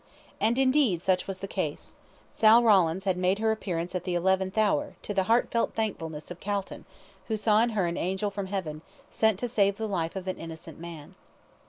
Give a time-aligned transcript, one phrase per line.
[0.39, 1.95] And, indeed, such was the case.
[2.31, 6.39] Sal Rawlins had made her appearance at the eleventh hour, to the heartfelt thankfulness of
[6.39, 6.85] Calton,
[7.27, 10.39] who saw in her an angel from heaven, sent to save the life of an
[10.39, 11.13] innocent man.